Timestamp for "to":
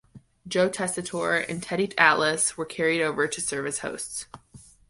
3.27-3.39